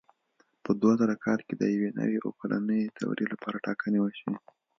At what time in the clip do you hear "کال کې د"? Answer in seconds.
1.25-1.63